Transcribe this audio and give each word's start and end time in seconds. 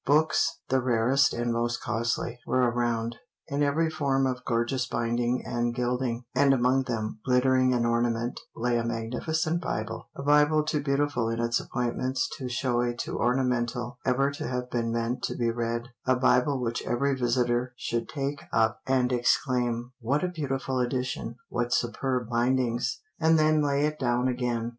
Books, 0.03 0.61
the 0.69 0.81
rarest 0.81 1.31
and 1.31 1.53
most 1.53 1.79
costly, 1.79 2.39
were 2.47 2.67
around, 2.71 3.17
in 3.49 3.61
every 3.61 3.87
form 3.87 4.25
of 4.25 4.43
gorgeous 4.45 4.87
binding 4.87 5.43
and 5.45 5.75
gilding, 5.75 6.23
and 6.33 6.55
among 6.55 6.85
them, 6.87 7.19
glittering 7.23 7.71
in 7.71 7.85
ornament, 7.85 8.39
lay 8.55 8.79
a 8.79 8.83
magnificent 8.83 9.61
Bible 9.61 10.09
a 10.15 10.23
Bible 10.23 10.63
too 10.63 10.81
beautiful 10.81 11.29
in 11.29 11.39
its 11.39 11.59
appointments, 11.59 12.27
too 12.35 12.49
showy, 12.49 12.95
too 12.95 13.19
ornamental, 13.19 13.99
ever 14.03 14.31
to 14.31 14.47
have 14.47 14.71
been 14.71 14.91
meant 14.91 15.21
to 15.25 15.35
be 15.35 15.51
read 15.51 15.89
a 16.07 16.15
Bible 16.15 16.59
which 16.59 16.81
every 16.87 17.13
visitor 17.13 17.73
should 17.77 18.09
take 18.09 18.41
up 18.51 18.79
and 18.87 19.13
exclaim, 19.13 19.91
"What 19.99 20.23
a 20.23 20.29
beautiful 20.29 20.79
edition! 20.79 21.35
what 21.47 21.71
superb 21.75 22.27
bindings!" 22.27 23.01
and 23.19 23.37
then 23.37 23.61
lay 23.61 23.85
it 23.85 23.99
down 23.99 24.27
again. 24.27 24.69